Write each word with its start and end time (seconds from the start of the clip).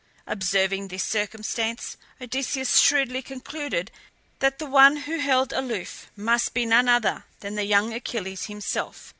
Observing 0.25 0.87
this 0.87 1.03
circumstance 1.03 1.95
Odysseus 2.19 2.79
shrewdly 2.79 3.21
concluded 3.21 3.91
that 4.39 4.57
the 4.57 4.65
one 4.65 4.97
who 5.05 5.19
held 5.19 5.53
aloof 5.53 6.09
must 6.15 6.55
be 6.55 6.65
none 6.65 6.89
other 6.89 7.25
than 7.41 7.53
the 7.53 7.65
young 7.65 7.93
Achilles 7.93 8.45
himself. 8.45 9.09